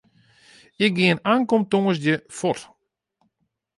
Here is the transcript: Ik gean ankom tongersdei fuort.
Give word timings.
Ik 0.85 0.91
gean 0.97 1.21
ankom 1.33 1.63
tongersdei 1.71 2.17
fuort. 2.37 2.61